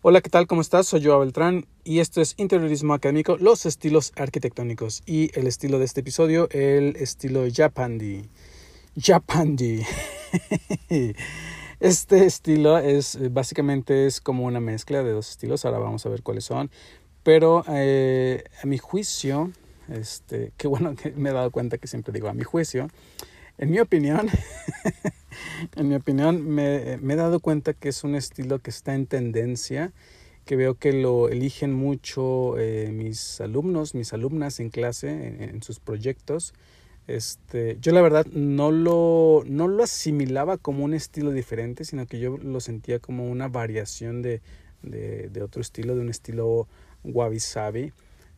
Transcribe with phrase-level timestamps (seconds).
[0.00, 0.46] Hola, ¿qué tal?
[0.46, 0.86] ¿Cómo estás?
[0.86, 5.02] Soy Joao Beltrán y esto es Interiorismo Académico, los estilos arquitectónicos.
[5.06, 8.28] Y el estilo de este episodio, el estilo Japandi.
[8.96, 9.82] Japandi.
[11.80, 15.64] Este estilo es básicamente es como una mezcla de dos estilos.
[15.64, 16.70] Ahora vamos a ver cuáles son.
[17.24, 19.50] Pero eh, a mi juicio,
[19.88, 22.88] este, qué bueno que me he dado cuenta que siempre digo a mi juicio.
[23.58, 24.28] En mi opinión,
[25.76, 29.92] en mi opinión, me, he dado cuenta que es un estilo que está en tendencia,
[30.44, 35.80] que veo que lo eligen mucho eh, mis alumnos, mis alumnas en clase, en, sus
[35.80, 36.54] proyectos.
[37.08, 42.20] Este, yo la verdad no lo, no lo asimilaba como un estilo diferente, sino que
[42.20, 44.40] yo lo sentía como una variación de,
[44.82, 46.68] de, otro estilo, de un estilo
[47.02, 47.92] wabi sabi.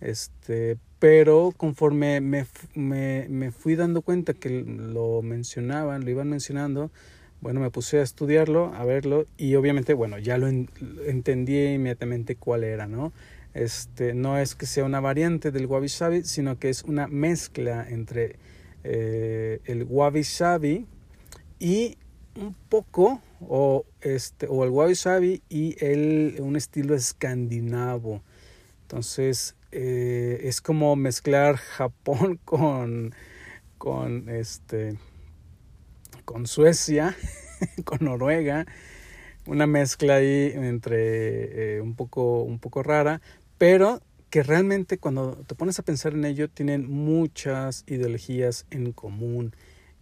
[0.00, 6.90] Este, pero conforme me, me, me, fui dando cuenta que lo mencionaban, lo iban mencionando,
[7.40, 12.64] bueno, me puse a estudiarlo, a verlo y obviamente, bueno, ya lo entendí inmediatamente cuál
[12.64, 13.12] era, ¿no?
[13.54, 17.86] Este, no es que sea una variante del wabi sabi, sino que es una mezcla
[17.88, 18.36] entre
[18.84, 20.86] eh, el wabi sabi
[21.58, 21.96] y
[22.34, 28.22] un poco o este o el wabi sabi y el un estilo escandinavo.
[28.82, 33.14] Entonces, eh, es como mezclar Japón con,
[33.76, 34.96] con, este,
[36.24, 37.14] con Suecia,
[37.84, 38.64] con Noruega,
[39.44, 43.20] una mezcla ahí entre eh, un, poco, un poco rara,
[43.58, 49.54] pero que realmente cuando te pones a pensar en ello tienen muchas ideologías en común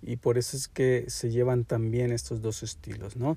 [0.06, 3.36] y por eso es que se llevan también estos dos estilos, ¿no?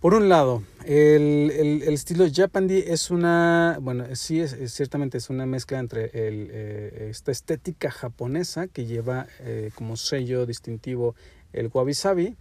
[0.00, 5.44] Por un lado, el, el, estilo Japandi es una, bueno, sí, es, ciertamente es una
[5.44, 11.16] mezcla entre eh, esta estética japonesa que lleva eh, como sello distintivo
[11.52, 12.36] el wabi sabi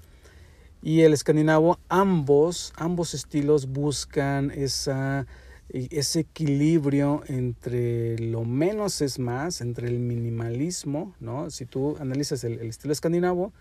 [0.83, 1.79] y el escandinavo.
[1.89, 5.25] Ambos, ambos estilos buscan esa,
[5.69, 11.49] ese equilibrio entre lo menos es más, entre el minimalismo, ¿no?
[11.49, 13.51] Si tú analizas el, estilo escandinavo,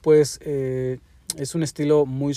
[0.00, 0.98] pues eh,
[1.36, 2.34] es un estilo muy,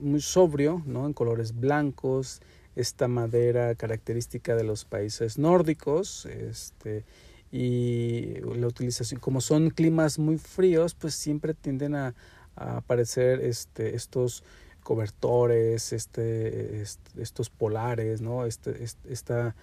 [0.00, 1.06] muy sobrio, ¿no?
[1.06, 2.40] En colores blancos,
[2.76, 7.04] esta madera característica de los países nórdicos, este,
[7.52, 12.14] y la utilización, como son climas muy fríos, pues siempre tienden a,
[12.56, 14.44] aparecer este, estos
[14.84, 16.82] cobertores, este,
[17.18, 18.46] estos polares, ¿no?
[18.46, 19.56] Este, esta,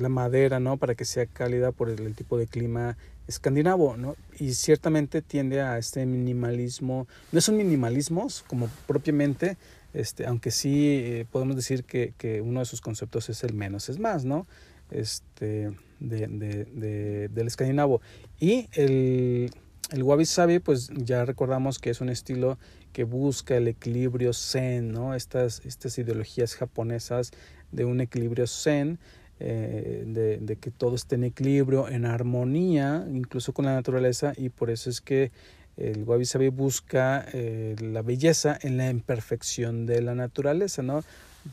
[0.00, 0.78] la madera, ¿no?
[0.78, 2.96] Para que sea cálida por el tipo de clima
[3.28, 4.16] escandinavo, ¿no?
[4.38, 9.56] Y ciertamente tiende a este minimalismo, no son minimalismos como propiamente,
[9.94, 13.88] este, aunque sí eh, podemos decir que, que, uno de sus conceptos es el menos
[13.88, 14.46] es más, ¿no?
[14.90, 18.00] Este, de, de, del escandinavo.
[18.40, 19.50] Y el,
[19.92, 22.58] el wabi sabi, pues ya recordamos que es un estilo
[22.92, 25.14] que busca el equilibrio zen, ¿no?
[25.14, 27.32] Estas, estas ideologías japonesas
[27.70, 28.98] de un equilibrio zen,
[29.40, 34.70] eh, de, que todo esté en equilibrio, en armonía, incluso con la naturaleza, y por
[34.70, 35.32] eso es que
[35.76, 41.02] el Wabi Sabi busca eh, la belleza en la imperfección de la naturaleza, ¿no?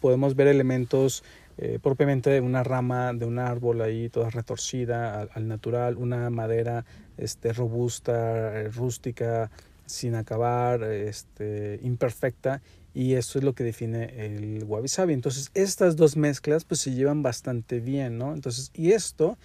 [0.02, 1.24] Podemos ver elementos
[1.58, 6.30] eh, propiamente de una rama de un árbol ahí toda retorcida al, al natural, una
[6.30, 6.86] madera
[7.20, 9.52] este, robusta, rústica,
[9.86, 12.62] sin acabar, este, imperfecta,
[12.94, 15.14] y eso es lo que define el wabi sabi.
[15.14, 18.34] Entonces, estas dos mezclas pues se llevan bastante bien, ¿no?
[18.34, 19.38] Entonces, y esto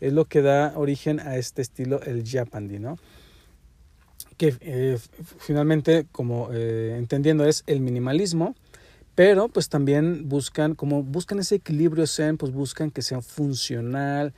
[0.00, 2.98] es lo que da origen a este estilo, el japandi, ¿no?
[4.36, 4.98] Que eh,
[5.38, 8.54] finalmente, como eh, entendiendo, es el minimalismo,
[9.14, 14.32] pero pues también buscan, como buscan ese equilibrio zen, pues buscan que sea funcional,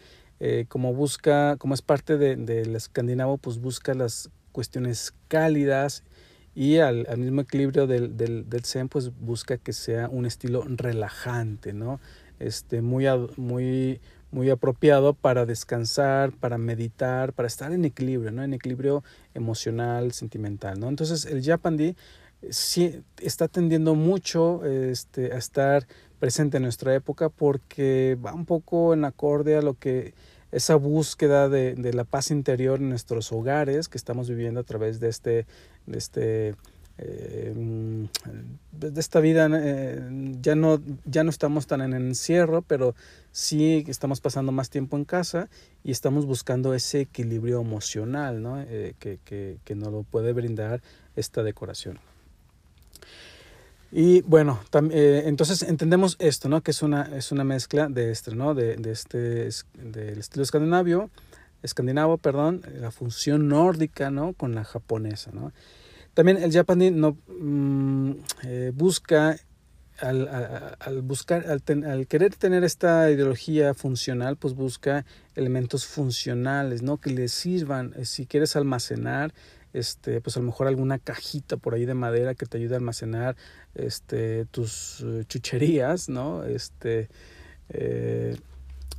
[0.45, 6.03] eh, como busca, como es parte del de, escandinavo, pues busca las cuestiones cálidas
[6.53, 12.01] y al, mismo equilibrio del, del, Zen pues busca que sea un estilo relajante, ¿no?
[12.41, 13.05] Este, muy,
[13.37, 14.01] muy,
[14.33, 18.43] muy apropiado para descansar, para meditar, para estar en equilibrio, ¿no?
[18.43, 19.05] En equilibrio
[19.35, 20.89] emocional, sentimental, ¿no?
[20.89, 21.95] Entonces el Japandi
[22.51, 25.87] sí está tendiendo mucho este, a estar
[26.19, 30.15] presente en nuestra época porque va un poco en acorde a lo que
[30.53, 35.01] esa búsqueda de, de, la paz interior en nuestros hogares que estamos viviendo a través
[35.01, 35.47] de este,
[35.87, 36.55] de este
[36.99, 37.55] eh,
[38.71, 39.99] de esta vida eh,
[40.43, 42.95] ya no ya no estamos tan en encierro pero
[43.31, 45.49] sí estamos pasando más tiempo en casa
[45.83, 48.61] y estamos buscando ese equilibrio emocional ¿no?
[48.61, 50.83] Eh, que, que, que nos lo puede brindar
[51.17, 51.99] esta decoración
[53.95, 54.59] y bueno,
[54.91, 56.63] eh, entonces entendemos esto, ¿no?
[56.63, 58.55] Que es una, es una mezcla de este, ¿no?
[58.55, 61.11] De, de este, del estilo escandinavio,
[61.63, 64.33] escandinavo, perdón, la función nórdica, ¿no?
[64.33, 65.53] Con la japonesa, ¿no?
[66.15, 68.13] También el japaní no, mm,
[68.45, 69.37] eh, busca
[70.01, 75.05] al, buscar, al, querer tener esta ideología funcional, pues busca
[75.37, 76.97] elementos funcionales, ¿no?
[76.97, 79.33] Que le sirvan, eh, si quieres almacenar,
[79.73, 82.79] este, pues a lo mejor alguna cajita por ahí de madera que te ayude a
[82.79, 83.37] almacenar,
[83.75, 86.45] este, tus eh, chucherías, ¿no?
[86.45, 87.09] Este,
[87.69, 88.37] eh,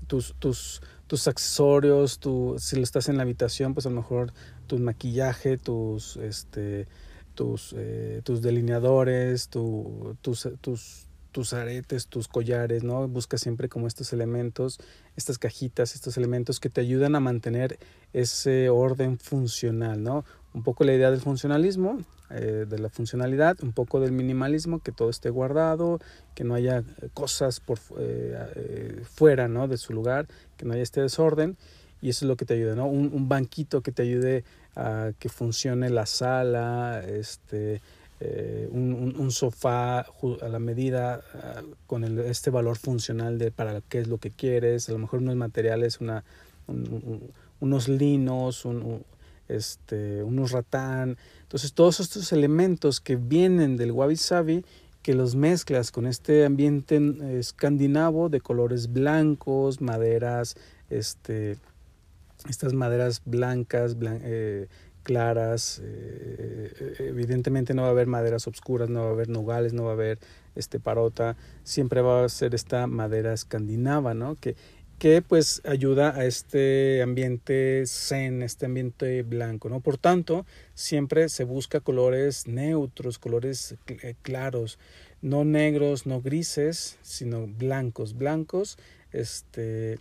[0.07, 4.33] tus, tus, tus accesorios, tu, si lo estás en la habitación, pues a lo mejor
[4.67, 6.87] tu maquillaje, tus, este,
[7.35, 13.07] tus, eh, tus delineadores, tu, tus, tus, tus aretes, tus collares, ¿no?
[13.07, 14.79] Busca siempre como estos elementos,
[15.15, 17.79] estas cajitas, estos elementos que te ayudan a mantener
[18.13, 20.25] ese orden funcional, ¿no?
[20.53, 24.91] Un poco la idea del funcionalismo, eh, de la funcionalidad, un poco del minimalismo, que
[24.91, 25.99] todo esté guardado,
[26.35, 26.83] que no haya
[27.13, 29.67] cosas por eh, fuera, ¿no?
[29.67, 30.27] De su lugar,
[30.57, 31.57] que no haya este desorden
[32.03, 32.85] y eso es lo que te ayuda, ¿no?
[32.85, 34.43] Un, banquito que te ayude
[34.75, 37.79] a que funcione la sala, este,
[38.19, 43.79] eh, un, un, sofá a la medida ah, con el, este valor funcional de para
[43.79, 46.25] qué es lo que quieres, a lo mejor unos materiales, una,
[47.61, 49.05] unos linos, un,
[49.47, 51.17] este, unos ratán.
[51.41, 54.65] Entonces todos estos elementos que vienen del wabi sabi
[55.01, 56.99] que los mezclas con este ambiente
[57.37, 60.55] escandinavo de colores blancos, maderas,
[60.89, 61.57] este,
[62.49, 64.67] estas maderas blancas, eh,
[65.03, 69.83] claras, eh, evidentemente no va a haber maderas oscuras, no va a haber nogales, no
[69.83, 70.19] va a haber
[70.55, 74.35] este parota, siempre va a ser esta madera escandinava, ¿no?
[74.35, 74.55] Que,
[74.99, 79.81] que pues ayuda a este ambiente zen, este ambiente blanco, ¿no?
[79.81, 84.79] Por tanto, siempre se busca colores neutros, colores eh, claros,
[85.21, 88.77] no negros, no grises, sino blancos, blancos,
[89.11, 89.99] este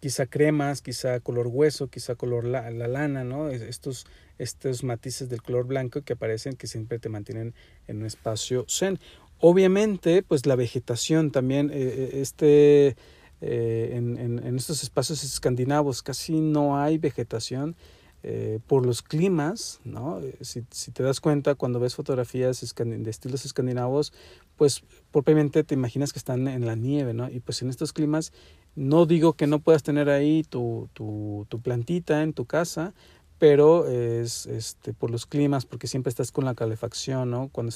[0.00, 3.48] quizá cremas, quizá color hueso, quizá color la, la, lana, ¿no?
[3.48, 4.06] Estos,
[4.38, 7.54] estos matices del color blanco que aparecen que siempre te mantienen
[7.88, 9.00] en un espacio zen.
[9.38, 12.96] Obviamente, pues la vegetación también, eh, eh, este,
[13.40, 17.76] eh, en, en, estos espacios escandinavos casi no hay vegetación
[18.22, 20.20] eh, por los climas, ¿no?
[20.40, 24.12] Si, si, te das cuenta cuando ves fotografías de estilos escandinavos,
[24.56, 27.30] pues propiamente te imaginas que están en la nieve, ¿no?
[27.30, 28.32] Y pues en estos climas
[28.74, 32.94] no digo que no puedas tener ahí tu, tu, tu plantita en tu casa,
[33.38, 37.48] pero es este, por los climas, porque siempre estás con la calefacción, ¿no?
[37.52, 37.72] Cuando,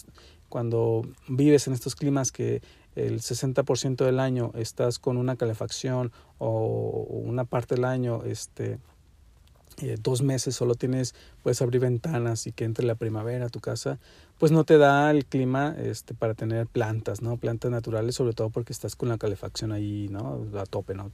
[0.49, 2.62] cuando vives en estos climas que
[2.97, 8.79] el 60% del año estás con una calefacción o una parte del año este,
[9.83, 13.61] eh, dos meses solo tienes, puedes abrir ventanas y que entre la primavera a tu
[13.61, 13.99] casa,
[14.41, 17.37] pues no te da el clima este, para tener plantas, ¿no?
[17.37, 20.47] Plantas naturales, sobre todo porque estás con la calefacción ahí, ¿no?
[20.59, 21.13] A tope, ¿no?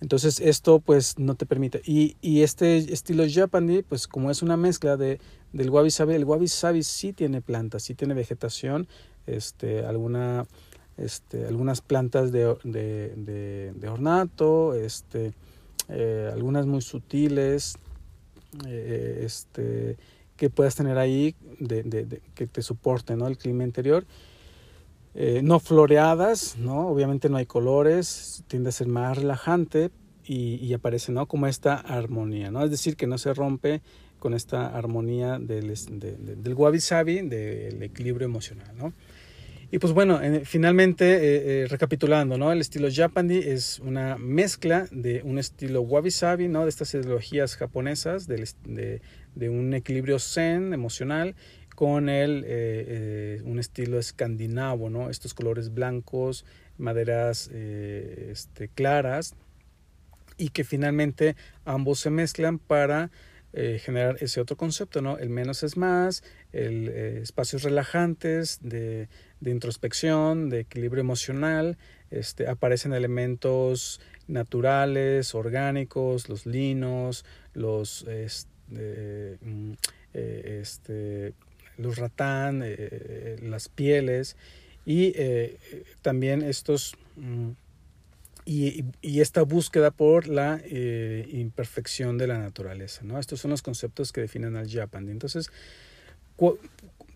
[0.00, 1.82] Entonces esto pues no te permite.
[1.84, 5.18] Y, y este estilo Japandi, pues como es una mezcla de,
[5.52, 8.86] del wabi el wabi sabi sí tiene plantas, sí tiene vegetación,
[9.26, 10.46] este, alguna,
[10.96, 15.32] este, algunas plantas de, de, de, de ornato, este,
[15.88, 17.74] eh, algunas muy sutiles,
[18.68, 19.96] eh, este,
[20.36, 21.34] que puedas tener ahí
[22.34, 23.26] que te soporte ¿no?
[23.26, 24.04] el clima interior.
[25.14, 26.88] Eh, no floreadas, ¿no?
[26.88, 29.90] obviamente no hay colores, tiende a ser más relajante
[30.24, 31.26] y, aparece ¿no?
[31.26, 32.64] como esta armonía, ¿no?
[32.64, 33.80] es decir, que no se rompe
[34.18, 38.74] con esta armonía del, del wabi sabi, del equilibrio emocional.
[38.76, 38.92] ¿no?
[39.74, 42.52] Y pues bueno, finalmente, eh, eh, recapitulando, ¿no?
[42.52, 46.62] El estilo Japandi es una mezcla de un estilo wabi-sabi, ¿no?
[46.62, 49.00] De estas ideologías japonesas, de,
[49.34, 51.34] de un equilibrio zen emocional
[51.74, 55.10] con el, eh, un estilo escandinavo, ¿no?
[55.10, 56.44] Estos colores blancos,
[56.78, 59.34] maderas este, claras
[60.36, 63.10] y que finalmente ambos se mezclan para
[63.78, 65.16] generar ese otro concepto, ¿no?
[65.16, 69.08] El menos es más, el, espacios relajantes de
[69.44, 71.76] de introspección, de equilibrio emocional,
[72.10, 79.72] este, aparecen elementos naturales, orgánicos, los linos, los, este, mm,
[80.14, 81.34] eh, este,
[81.76, 84.36] los ratán, eh, las pieles
[84.86, 85.58] y eh,
[86.02, 87.50] también estos mm,
[88.46, 93.00] y, y, esta búsqueda por la imperfección de la naturaleza.
[93.02, 93.18] ¿no?
[93.18, 95.08] Estos son los conceptos que definen al Japan.
[95.08, 95.50] Entonces,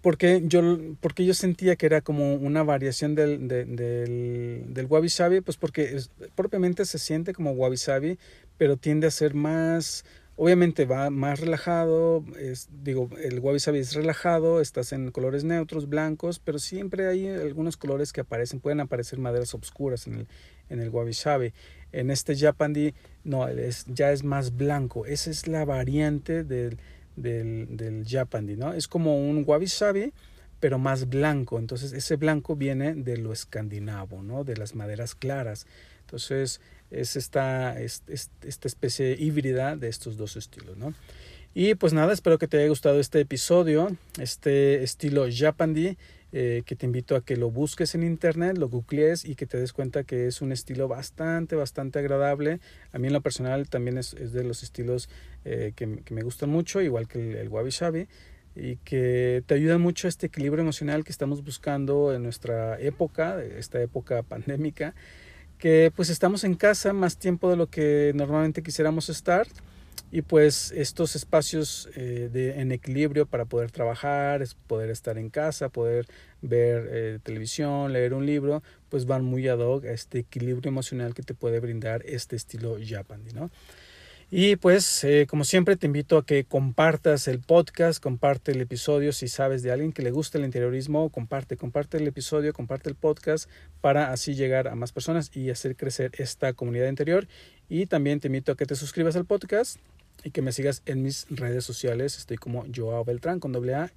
[0.01, 5.41] porque yo, porque yo sentía que era como una variación del, del, del wabi sabi,
[5.41, 6.01] pues porque
[6.35, 8.19] propiamente se siente como wabi sabi,
[8.57, 10.05] pero tiende a ser más,
[10.39, 15.89] obviamente va más relajado, es, digo, el wabi sabi es relajado, estás en colores neutros,
[15.89, 20.29] blancos, pero siempre hay algunos colores que aparecen, pueden aparecer maderas oscuras en el,
[20.71, 21.53] en el wabi sabi.
[21.93, 26.79] En este Japandi, no, es, ya es más blanco, esa es la variante del
[27.17, 28.73] del, del Japandi, ¿no?
[28.73, 30.13] Es como un wabi sabi,
[30.61, 31.59] pero más blanco.
[31.59, 34.45] Entonces ese blanco viene de lo escandinavo, ¿no?
[34.45, 35.67] De las maderas claras.
[36.01, 40.95] Entonces es esta, esta especie híbrida de estos dos estilos, ¿no?
[41.55, 45.97] Y pues nada, espero que te haya gustado este episodio, este estilo Japandi,
[46.31, 49.59] eh, que te invito a que lo busques en internet, lo googlees y que te
[49.59, 52.61] des cuenta que es un estilo bastante, bastante agradable.
[52.93, 55.09] A mí en lo personal también es, es de los estilos
[55.45, 58.09] eh, que, que, me gustan mucho, igual que el, el Wabi Shabi
[58.55, 63.43] y que te ayuda mucho a este equilibrio emocional que estamos buscando en nuestra época,
[63.43, 64.95] esta época pandémica,
[65.59, 69.47] que pues estamos en casa más tiempo de lo que normalmente quisiéramos estar
[70.11, 75.69] y pues estos espacios eh, de, en equilibrio para poder trabajar, poder estar en casa,
[75.69, 76.07] poder
[76.41, 81.15] ver eh, televisión, leer un libro, pues van muy ad hoc a este equilibrio emocional
[81.15, 83.51] que te puede brindar este estilo Japandi, ¿no?
[84.31, 89.13] Y pues, eh, como siempre, te invito a que compartas el podcast, comparte el episodio.
[89.13, 92.95] Si sabes de alguien que le gusta el interiorismo, comparte, comparte el episodio, comparte el
[92.95, 93.49] podcast
[93.81, 97.27] para así llegar a más personas y hacer crecer esta comunidad interior.
[97.71, 99.79] Y también te invito a que te suscribas al podcast
[100.23, 102.19] y que me sigas en mis redes sociales.
[102.19, 103.93] Estoy como Joao Beltrán con doble A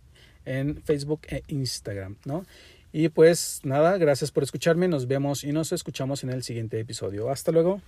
[0.45, 2.45] en Facebook e Instagram, ¿no?
[2.93, 4.87] Y pues nada, gracias por escucharme.
[4.87, 7.29] Nos vemos y nos escuchamos en el siguiente episodio.
[7.29, 7.81] Hasta luego.